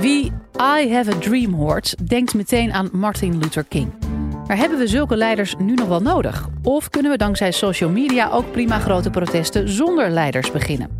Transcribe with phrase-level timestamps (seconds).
[0.00, 3.92] Wie I Have a Dream hoort, denkt meteen aan Martin Luther King.
[4.46, 6.48] Maar hebben we zulke leiders nu nog wel nodig?
[6.62, 10.98] Of kunnen we dankzij social media ook prima grote protesten zonder leiders beginnen?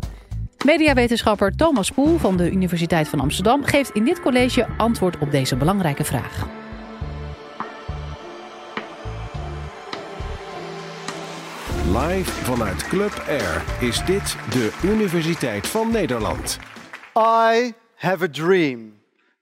[0.65, 5.55] Mediawetenschapper Thomas Poel van de Universiteit van Amsterdam geeft in dit college antwoord op deze
[5.55, 6.47] belangrijke vraag.
[11.87, 16.59] Live vanuit Club Air is dit de Universiteit van Nederland.
[17.17, 18.96] I have a dream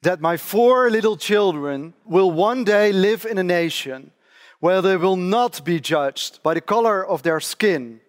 [0.06, 4.12] that my four little children will one day live in a nation
[4.60, 8.00] where they will not be judged by the color of their skin,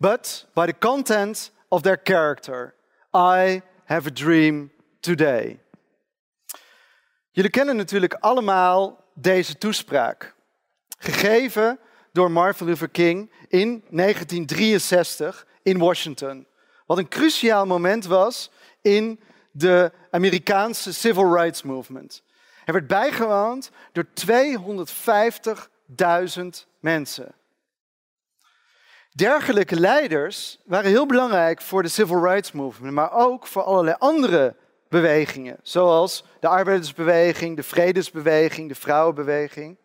[0.00, 2.74] but by the content of their character.
[3.12, 5.58] I have a dream today.
[7.32, 10.34] Jullie kennen natuurlijk allemaal deze toespraak,
[10.98, 11.78] gegeven
[12.12, 16.46] door Martin Luther King in 1963 in Washington.
[16.86, 18.50] Wat een cruciaal moment was
[18.82, 19.20] in
[19.56, 22.22] de Amerikaanse Civil Rights Movement.
[22.64, 24.10] Hij werd bijgewoond door 250.000
[26.80, 27.34] mensen.
[29.10, 34.56] Dergelijke leiders waren heel belangrijk voor de Civil Rights Movement, maar ook voor allerlei andere
[34.88, 39.76] bewegingen, zoals de arbeidersbeweging, de vredesbeweging, de vrouwenbeweging.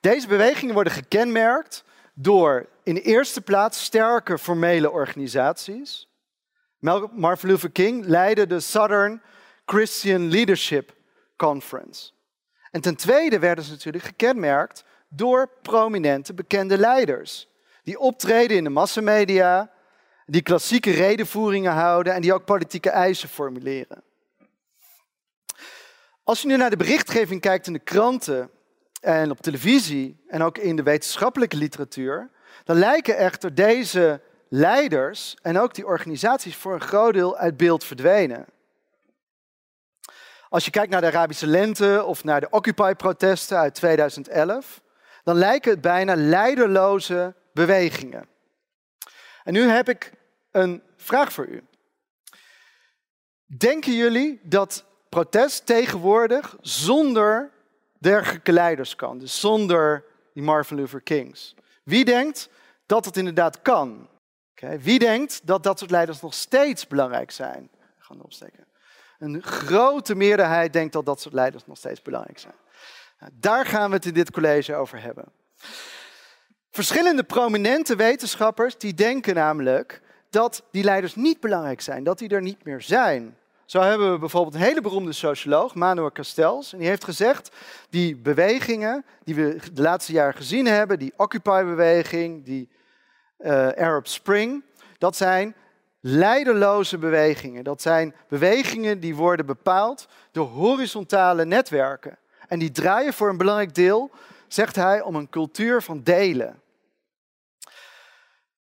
[0.00, 6.08] Deze bewegingen worden gekenmerkt door in de eerste plaats sterke formele organisaties.
[7.12, 9.22] Martin Luther King leidde de Southern
[9.66, 10.94] Christian Leadership
[11.36, 12.10] Conference.
[12.70, 17.48] En ten tweede werden ze natuurlijk gekenmerkt door prominente bekende leiders.
[17.82, 19.70] Die optreden in de massamedia,
[20.26, 24.02] die klassieke redenvoeringen houden en die ook politieke eisen formuleren.
[26.22, 28.50] Als je nu naar de berichtgeving kijkt in de kranten
[29.00, 32.30] en op televisie en ook in de wetenschappelijke literatuur,
[32.64, 34.20] dan lijken echter deze
[34.54, 38.46] leiders en ook die organisaties voor een groot deel uit beeld verdwenen.
[40.48, 44.80] Als je kijkt naar de Arabische lente of naar de Occupy-protesten uit 2011,
[45.22, 48.28] dan lijken het bijna leiderloze bewegingen.
[49.44, 50.12] En nu heb ik
[50.50, 51.62] een vraag voor u.
[53.46, 57.50] Denken jullie dat protest tegenwoordig zonder
[57.98, 59.18] dergelijke leiders kan?
[59.18, 60.04] Dus zonder
[60.34, 61.54] die Martin Luther Kings.
[61.84, 62.48] Wie denkt
[62.86, 64.08] dat het inderdaad kan?
[64.80, 67.68] Wie denkt dat dat soort leiders nog steeds belangrijk zijn?
[67.98, 68.66] Gaan opsteken.
[69.18, 72.54] Een grote meerderheid denkt dat dat soort leiders nog steeds belangrijk zijn.
[73.20, 75.24] Nou, daar gaan we het in dit college over hebben.
[76.70, 82.42] Verschillende prominente wetenschappers die denken namelijk dat die leiders niet belangrijk zijn, dat die er
[82.42, 83.36] niet meer zijn.
[83.64, 86.72] Zo hebben we bijvoorbeeld een hele beroemde socioloog, Manuel Castells.
[86.72, 87.50] En die heeft gezegd,
[87.90, 92.68] die bewegingen die we de laatste jaren gezien hebben, die Occupy-beweging, die
[93.38, 94.64] uh, Arab Spring,
[94.98, 95.54] dat zijn
[96.00, 97.64] leiderloze bewegingen.
[97.64, 102.18] Dat zijn bewegingen die worden bepaald door horizontale netwerken.
[102.48, 104.10] En die draaien voor een belangrijk deel,
[104.48, 106.62] zegt hij, om een cultuur van delen.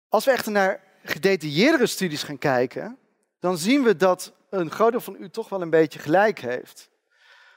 [0.08, 2.98] Als we echter naar gedetailleerdere studies gaan kijken,
[3.38, 6.90] dan zien we dat een groot deel van u toch wel een beetje gelijk heeft.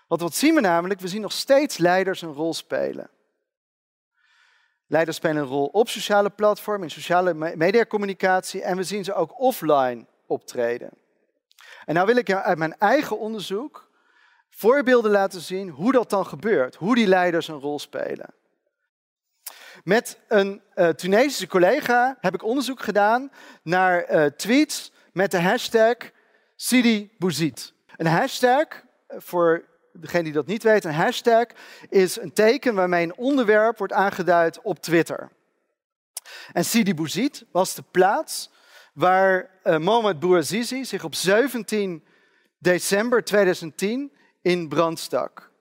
[0.07, 0.99] Want wat zien we namelijk?
[0.99, 3.09] We zien nog steeds leiders een rol spelen.
[4.87, 9.39] Leiders spelen een rol op sociale platformen, in sociale mediacommunicatie en we zien ze ook
[9.39, 10.89] offline optreden.
[11.85, 13.89] En nou wil ik uit mijn eigen onderzoek
[14.49, 18.33] voorbeelden laten zien hoe dat dan gebeurt, hoe die leiders een rol spelen.
[19.83, 23.31] Met een uh, Tunesische collega heb ik onderzoek gedaan
[23.63, 25.95] naar uh, tweets met de hashtag
[26.55, 27.73] Sidi Bouzid.
[27.95, 28.67] Een hashtag,
[29.07, 31.45] eh, voor degene die dat niet weet, een hashtag
[31.89, 35.31] is een teken waarmee een onderwerp wordt aangeduid op Twitter.
[36.53, 38.51] En Sidi Bouzid was de plaats
[38.93, 42.03] waar uh, Mohamed Bouazizi zich op 17
[42.57, 44.11] december 2010
[44.41, 45.51] in brand stak.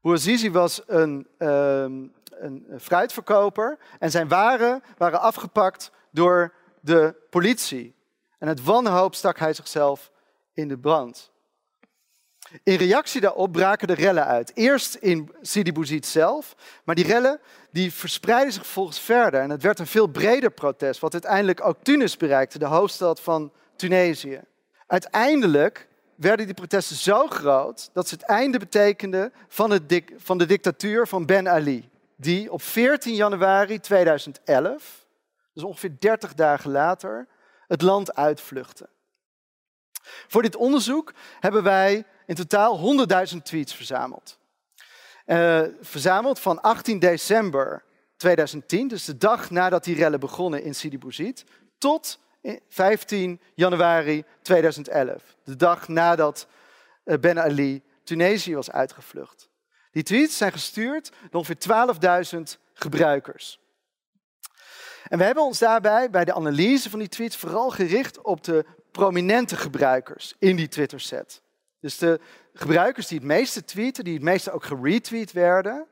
[0.00, 1.82] Bouazizi was een, uh,
[2.28, 7.94] een fruitverkoper en zijn waren waren afgepakt door de politie.
[8.38, 10.10] En het wanhoop stak hij zichzelf
[10.52, 11.29] in de brand.
[12.62, 14.52] In reactie daarop braken de rellen uit.
[14.54, 16.54] Eerst in Sidi Bouzid zelf,
[16.84, 19.40] maar die rellen die verspreidden zich volgens verder.
[19.40, 23.52] En het werd een veel breder protest, wat uiteindelijk ook Tunis bereikte, de hoofdstad van
[23.76, 24.40] Tunesië.
[24.86, 30.46] Uiteindelijk werden die protesten zo groot dat ze het einde betekenden van, het van de
[30.46, 31.90] dictatuur van Ben Ali.
[32.16, 35.06] Die op 14 januari 2011,
[35.52, 37.26] dus ongeveer 30 dagen later,
[37.66, 38.88] het land uitvluchtte.
[40.28, 42.98] Voor dit onderzoek hebben wij in totaal
[43.32, 44.38] 100.000 tweets verzameld.
[45.26, 47.84] Uh, verzameld van 18 december
[48.16, 51.44] 2010, dus de dag nadat die rellen begonnen in Sidi Bouzid,
[51.78, 52.18] tot
[52.68, 56.46] 15 januari 2011, de dag nadat
[57.04, 59.48] eh, Ben Ali Tunesië was uitgevlucht.
[59.90, 62.40] Die tweets zijn gestuurd door ongeveer 12.000
[62.74, 63.60] gebruikers.
[65.08, 68.64] En we hebben ons daarbij bij de analyse van die tweets vooral gericht op de
[68.90, 71.42] prominente gebruikers in die Twitter-set.
[71.80, 72.20] Dus de
[72.52, 75.86] gebruikers die het meeste tweeten, die het meeste ook geretweet werden.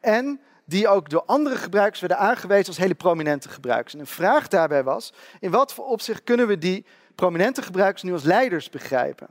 [0.00, 3.94] En die ook door andere gebruikers werden aangewezen als hele prominente gebruikers.
[3.94, 8.12] En een vraag daarbij was, in wat voor opzicht kunnen we die prominente gebruikers nu
[8.12, 9.26] als leiders begrijpen?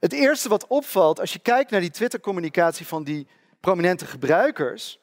[0.00, 3.28] Het eerste wat opvalt als je kijkt naar die Twitter-communicatie van die
[3.60, 5.00] prominente gebruikers,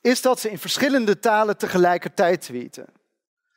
[0.00, 2.86] is dat ze in verschillende talen tegelijkertijd tweeten.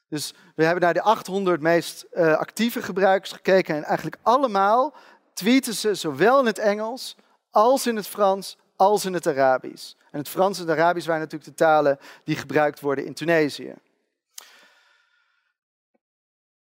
[0.10, 4.96] Dus we hebben naar de 800 meest uh, actieve gebruikers gekeken en eigenlijk allemaal
[5.40, 7.16] tweeten ze zowel in het Engels
[7.52, 9.94] als in het Frans als in het Arabisch.
[10.12, 13.74] En het Frans en het Arabisch waren natuurlijk de talen die gebruikt worden in Tunesië.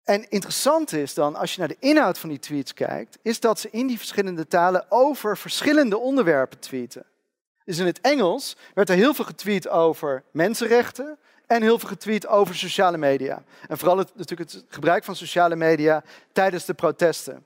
[0.04, 3.58] En interessant is dan, als je naar de inhoud van die tweets kijkt, is dat
[3.58, 7.04] ze in die verschillende talen over verschillende onderwerpen tweeten.
[7.64, 12.26] Dus in het Engels werd er heel veel getweet over mensenrechten en heel veel getweet
[12.26, 13.42] over sociale media.
[13.68, 17.44] En vooral natuurlijk het gebruik van sociale media tijdens de protesten.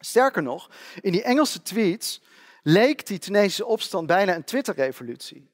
[0.00, 0.70] Sterker nog,
[1.00, 2.20] in die Engelse tweets
[2.62, 5.50] leek die Tunesische opstand bijna een Twitter-revolutie.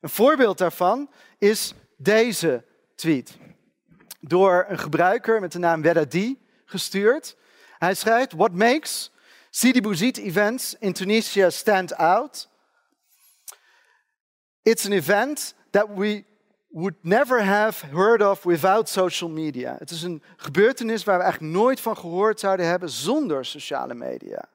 [0.00, 3.36] Een voorbeeld daarvan is deze tweet.
[4.20, 7.36] Door een gebruiker met de naam Wedadi gestuurd.
[7.78, 9.10] Hij schrijft: What makes
[9.50, 12.48] Sidi Bouzid events in Tunisia stand out?
[14.62, 16.24] It's an event that we
[16.68, 19.76] would never have heard of without social media.
[19.78, 24.48] Het is een gebeurtenis waar we eigenlijk nooit van gehoord zouden hebben zonder sociale media.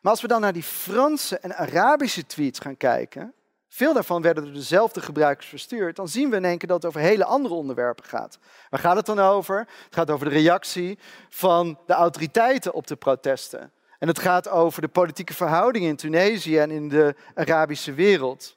[0.00, 3.34] Maar als we dan naar die Franse en Arabische tweets gaan kijken,
[3.68, 6.86] veel daarvan werden door dezelfde gebruikers verstuurd, dan zien we in één keer dat het
[6.86, 8.38] over hele andere onderwerpen gaat.
[8.70, 9.58] Waar gaat het dan over?
[9.58, 10.98] Het gaat over de reactie
[11.28, 13.72] van de autoriteiten op de protesten.
[13.98, 18.56] En het gaat over de politieke verhoudingen in Tunesië en in de Arabische wereld.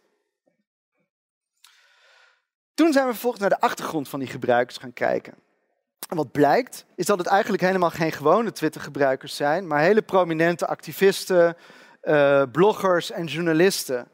[2.76, 5.34] Toen zijn we vervolgens naar de achtergrond van die gebruikers gaan kijken.
[6.10, 10.68] En wat blijkt, is dat het eigenlijk helemaal geen gewone Twitter-gebruikers zijn, maar hele prominente
[10.68, 11.58] activisten,
[12.04, 14.08] uh, bloggers en journalisten.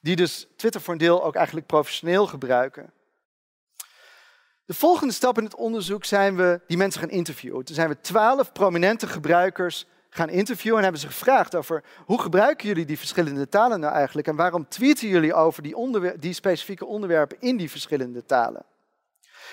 [0.00, 2.92] Die dus Twitter voor een deel ook eigenlijk professioneel gebruiken.
[4.64, 7.64] De volgende stap in het onderzoek zijn we die mensen gaan interviewen.
[7.64, 12.68] Toen zijn we twaalf prominente gebruikers gaan interviewen en hebben ze gevraagd over hoe gebruiken
[12.68, 17.36] jullie die verschillende talen nou eigenlijk en waarom tweeten jullie over die, die specifieke onderwerpen
[17.40, 18.64] in die verschillende talen.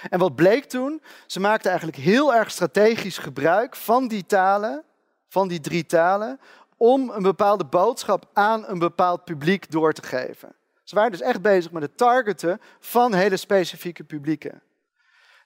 [0.09, 1.01] En wat bleek toen?
[1.25, 4.83] Ze maakten eigenlijk heel erg strategisch gebruik van die talen,
[5.27, 6.39] van die drie talen,
[6.77, 10.55] om een bepaalde boodschap aan een bepaald publiek door te geven.
[10.83, 14.61] Ze waren dus echt bezig met het targeten van hele specifieke publieken.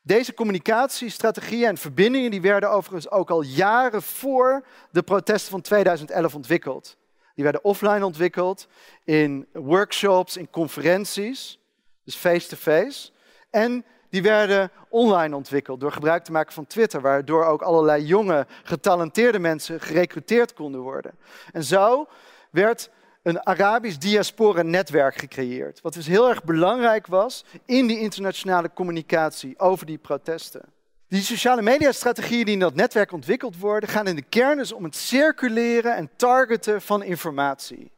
[0.06, 6.36] Deze communicatiestrategieën en verbindingen die werden overigens ook al jaren voor de protesten van 2011
[6.36, 6.98] ontwikkeld.
[7.36, 8.68] Die werden offline ontwikkeld
[9.04, 11.60] in workshops, in conferenties,
[12.04, 12.86] dus face-to-face.
[12.86, 13.12] -face.
[13.50, 18.48] En die werden online ontwikkeld door gebruik te maken van Twitter, waardoor ook allerlei jonge,
[18.64, 21.18] getalenteerde mensen gerecruiteerd konden worden.
[21.52, 22.08] En zo
[22.52, 22.90] werd
[23.24, 25.81] een Arabisch diaspora-netwerk gecreëerd.
[25.81, 30.62] Wat dus heel erg belangrijk was in die internationale communicatie over die protesten.
[31.08, 34.84] Die sociale mediastrategieën die in dat netwerk ontwikkeld worden, gaan in de kern dus om
[34.84, 37.92] het circuleren en targeten van informatie.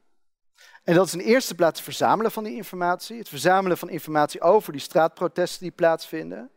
[0.83, 4.41] En dat is in eerste plaats het verzamelen van die informatie, het verzamelen van informatie
[4.41, 6.49] over die straatprotesten die plaatsvinden.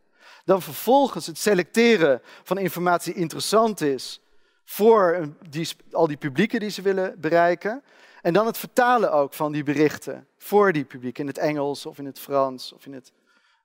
[0.45, 4.21] Dan vervolgens het selecteren van informatie die interessant is
[4.65, 7.83] voor die, al die publieken die ze willen bereiken.
[8.21, 11.97] En dan het vertalen ook van die berichten voor die publiek in het Engels of
[11.97, 13.11] in het Frans of in het,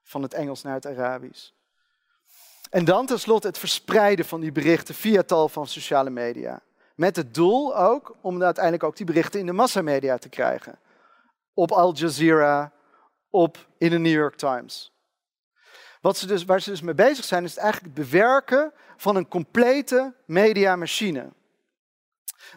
[0.02, 1.50] van het Engels naar het Arabisch.
[2.70, 6.60] En dan tenslotte het verspreiden van die berichten via tal van sociale media.
[6.94, 10.78] Met het doel ook om uiteindelijk ook die berichten in de massamedia te krijgen.
[11.54, 12.72] Op Al Jazeera,
[13.30, 14.92] op in de New York Times.
[16.00, 19.16] Wat ze dus, waar ze dus mee bezig zijn, is het eigenlijk het bewerken van
[19.16, 21.32] een complete mediamachine.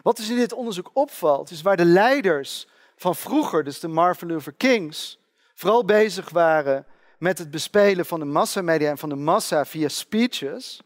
[0.02, 2.66] Wat dus in dit onderzoek opvalt, is waar de leiders
[2.96, 5.18] van vroeger, dus de Martin Luther Kings,
[5.54, 6.86] vooral bezig waren
[7.18, 10.82] met het bespelen van de massamedia en van de massa via speeches,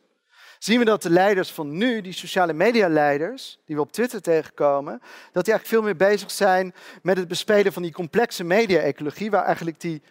[0.59, 4.21] zien we dat de leiders van nu, die sociale media leiders, die we op Twitter
[4.21, 4.99] tegenkomen,
[5.33, 9.45] dat die eigenlijk veel meer bezig zijn met het bespelen van die complexe media-ecologie, waar
[9.45, 10.03] eigenlijk die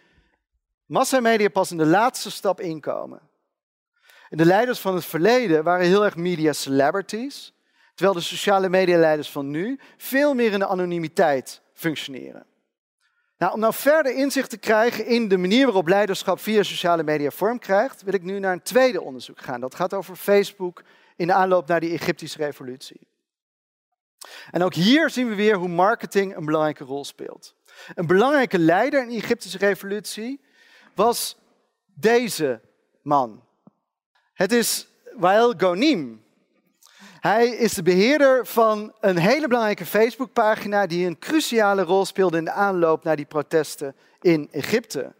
[0.86, 3.22] massamedia pas in de laatste stap inkomen.
[4.30, 7.54] En de leiders van het verleden waren heel erg media celebrities,
[7.94, 12.46] terwijl de sociale medialeiders van nu veel meer in de anonimiteit functioneren.
[13.38, 17.30] Nou, om nou verder inzicht te krijgen in de manier waarop leiderschap via sociale media
[17.30, 19.62] vorm krijgt, wil ik nu naar een tweede onderzoek gaan.
[19.62, 20.84] Dat gaat over Facebook
[21.16, 23.08] in de aanloop naar die Egyptische revolutie.
[24.52, 27.56] En ook hier zien we weer hoe marketing een belangrijke rol speelt.
[27.96, 30.42] Een belangrijke leider in de Egyptische revolutie
[30.96, 31.38] was
[31.86, 32.62] deze
[33.02, 33.44] man.
[34.34, 36.24] Het is Wael Gonim.
[37.22, 42.46] Hij is de beheerder van een hele belangrijke Facebookpagina die een cruciale rol speelde in
[42.46, 45.14] de aanloop naar die protesten in Egypte.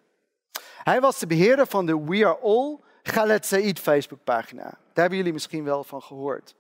[0.84, 4.64] Hij was de beheerder van de We Are All Khaled Said Facebookpagina.
[4.64, 6.56] Daar hebben jullie misschien wel van gehoord.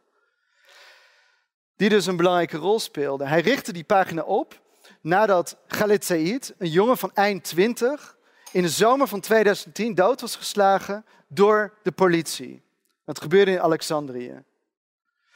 [1.75, 3.25] Die dus een belangrijke rol speelde.
[3.25, 4.61] Hij richtte die pagina op
[5.01, 8.17] nadat Khaled Said, een jongen van eind 20,
[8.51, 12.61] in de zomer van 2010 dood was geslagen door de politie.
[13.05, 14.43] Dat gebeurde in Alexandrië.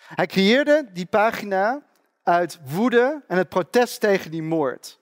[0.08, 1.84] Hij creëerde die pagina
[2.24, 5.00] uit woede en het protest tegen die moord.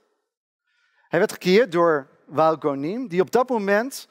[1.08, 4.08] Hij werd gecreëerd door Wael Gonim, die op dat moment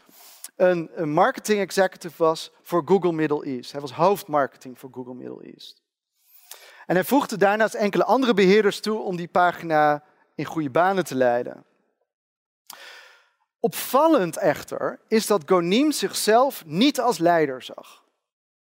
[0.56, 3.72] een, een marketing executive was voor Google Middle East.
[3.72, 5.82] Hij was hoofdmarketing voor Google Middle East.
[6.86, 11.14] En hij voegde daarnaast enkele andere beheerders toe om die pagina in goede banen te
[11.14, 11.64] leiden.
[13.60, 18.01] Opvallend echter is dat Gonim zichzelf niet als leider zag.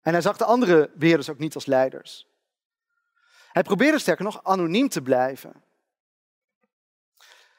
[0.01, 2.27] En hij zag de andere beheerders ook niet als leiders.
[3.51, 5.63] Hij probeerde sterker nog anoniem te blijven.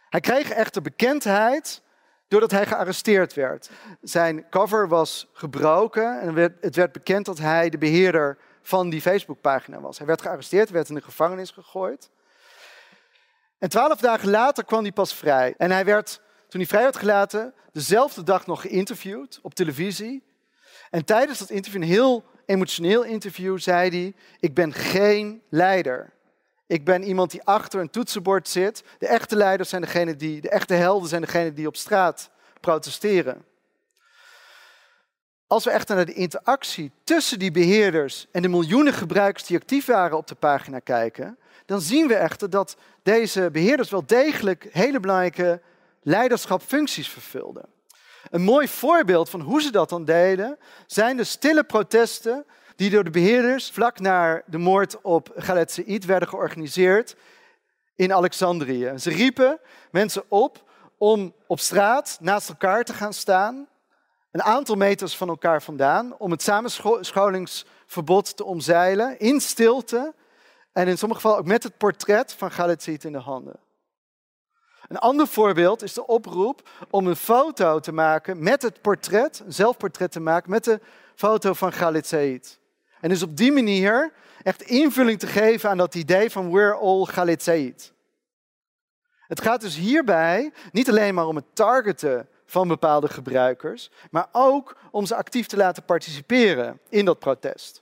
[0.09, 1.83] Hij kreeg echter bekendheid
[2.29, 3.71] doordat hij gearresteerd werd.
[4.01, 9.81] Zijn cover was gebroken en het werd bekend dat hij de beheerder van die Facebookpagina
[9.81, 9.99] was.
[9.99, 12.11] Hij werd gearresteerd, werd in de gevangenis gegooid.
[13.59, 15.55] En twaalf dagen later kwam hij pas vrij.
[15.57, 20.25] En hij werd, toen hij vrij werd gelaten, dezelfde dag nog geïnterviewd op televisie.
[20.91, 26.13] En tijdens dat interview, een heel emotioneel interview, zei hij: Ik ben geen leider.
[26.67, 28.85] Ik ben iemand die achter een toetsenbord zit.
[28.99, 32.31] De echte leiders zijn degene die, de echte helden zijn degene die op straat
[32.61, 33.45] protesteren.
[35.47, 39.87] Als we echter naar de interactie tussen die beheerders en de miljoenen gebruikers die actief
[39.87, 45.01] waren op de pagina kijken, dan zien we echter dat deze beheerders wel degelijk hele
[45.01, 45.61] belangrijke
[46.03, 47.72] leiderschapfuncties vervulden.
[48.33, 52.45] Een mooi voorbeeld van hoe ze dat dan deden, zijn de stille protesten
[52.77, 57.17] die door de beheerders vlak na de moord op Khaled Said werden georganiseerd
[57.95, 58.93] in Alexandrië.
[58.97, 59.61] Ze riepen
[59.91, 63.69] mensen op om op straat naast elkaar te gaan staan,
[64.31, 70.15] een aantal meters van elkaar vandaan, om het samenscholingsverbod te omzeilen, in stilte
[70.73, 73.57] en in sommige gevallen ook met het portret van Khaled Said in de handen.
[74.89, 79.53] Een ander voorbeeld is de oproep om een foto te maken met het portret, een
[79.53, 80.81] zelfportret te maken met de
[81.15, 82.59] foto van Khalid Said.
[83.01, 84.13] En dus op die manier
[84.43, 87.93] echt invulling te geven aan dat idee van we're all Khalid Said.
[89.27, 94.77] Het gaat dus hierbij niet alleen maar om het targeten van bepaalde gebruikers, maar ook
[94.91, 97.81] om ze actief te laten participeren in dat protest.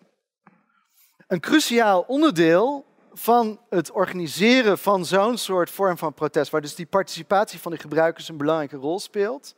[1.26, 2.84] Een cruciaal onderdeel
[3.20, 7.78] van het organiseren van zo'n soort vorm van protest, waar dus die participatie van de
[7.78, 9.54] gebruikers een belangrijke rol speelt,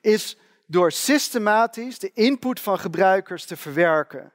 [0.00, 0.36] is
[0.66, 4.32] door systematisch de input van gebruikers te verwerken.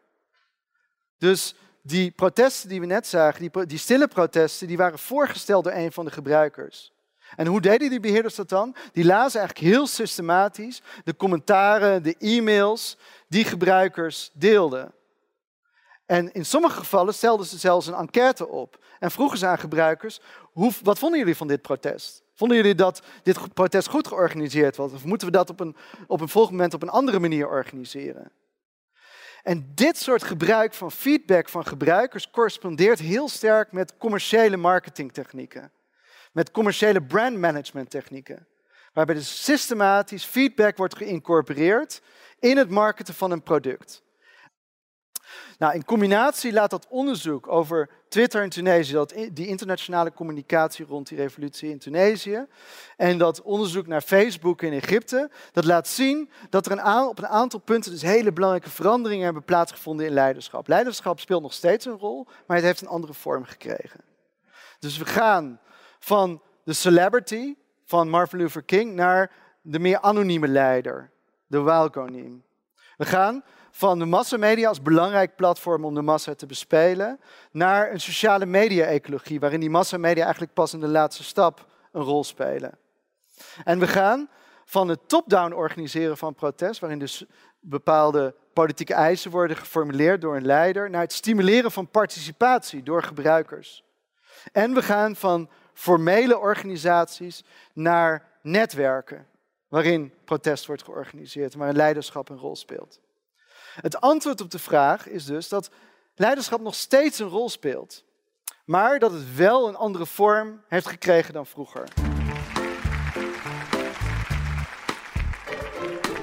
[1.17, 5.91] Dus die protesten die we net zagen, die, stille protesten, die waren voorgesteld door een
[5.91, 6.93] van de gebruikers.
[7.35, 8.75] En hoe deden die beheerders dat dan?
[8.91, 12.97] Die lazen eigenlijk heel systematisch de commentaren, de e-mails
[13.27, 14.93] die gebruikers deelden.
[16.09, 20.19] En in sommige gevallen stelden ze zelfs een enquête op en vroegen ze aan gebruikers:
[20.51, 22.23] hoe, wat vonden jullie van dit protest?
[22.33, 24.91] Vonden jullie dat dit protest goed georganiseerd was?
[24.91, 25.75] Of moeten we dat op een,
[26.07, 28.31] op een volgend moment op een andere manier organiseren?
[29.43, 35.71] En dit soort gebruik van feedback van gebruikers correspondeert heel sterk met commerciële marketingtechnieken.
[36.31, 38.47] Met commerciële brandmanagement technieken.
[38.93, 42.01] Waarbij dus systematisch feedback wordt geïncorporeerd
[42.39, 44.03] in het marketen van een product.
[45.57, 51.07] Nou, in combinatie laat dat onderzoek over Twitter in Tunesië, dat, die internationale communicatie rond
[51.07, 52.45] die revolutie in Tunesië,
[52.97, 57.27] en dat onderzoek naar Facebook in Egypte, dat laat zien dat er een op een
[57.27, 60.67] aantal punten dus hele belangrijke veranderingen hebben plaatsgevonden in leiderschap.
[60.67, 63.99] Leiderschap speelt nog steeds een rol, maar het heeft een andere vorm gekregen.
[64.79, 65.59] Dus we gaan
[65.99, 67.55] van de celebrity
[67.85, 69.31] van Martin Luther King naar
[69.61, 71.11] de meer anonieme leider,
[71.47, 72.43] de Walkonim.
[72.99, 77.19] We gaan van de massamedia als belangrijk platform om de massa te bespelen,
[77.51, 82.23] naar een sociale media-ecologie, waarin die massamedia eigenlijk pas in de laatste stap een rol
[82.23, 82.77] spelen.
[83.63, 84.29] En we gaan
[84.65, 87.25] van het top-down organiseren van protest, waarin dus
[87.59, 93.83] bepaalde politieke eisen worden geformuleerd door een leider, naar het stimuleren van participatie door gebruikers.
[94.51, 99.27] En we gaan van formele organisaties naar netwerken,
[99.69, 102.99] waarin protest wordt georganiseerd, waar leiderschap een rol speelt.
[103.81, 105.69] Het antwoord op de vraag is dus dat
[106.15, 108.03] leiderschap nog steeds een rol speelt.
[108.65, 111.83] maar dat het wel een andere vorm heeft gekregen dan vroeger.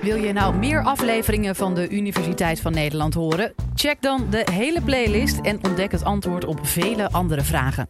[0.06, 3.54] Wil je nou meer afleveringen van de Universiteit van Nederland horen?
[3.74, 7.88] Check dan de hele playlist en ontdek het antwoord op vele andere vragen.